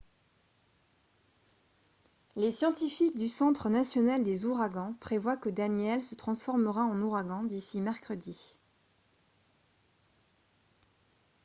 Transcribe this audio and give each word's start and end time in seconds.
les 2.35 2.49
scientifiques 2.51 3.15
du 3.15 3.29
centre 3.29 3.69
national 3.69 4.23
des 4.23 4.45
ouragans 4.47 4.95
prévoient 4.99 5.37
que 5.37 5.49
danielle 5.49 6.01
se 6.01 6.15
transformera 6.15 6.83
en 6.83 6.99
ouragan 7.03 7.43
d'ici 7.43 7.81
mercredi 7.81 8.57